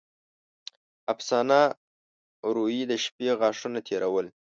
افسانه: 1.13 1.61
روې 2.55 2.79
د 2.89 2.91
شپې 3.03 3.29
غاښونه 3.39 3.79
تېرول. 3.87 4.27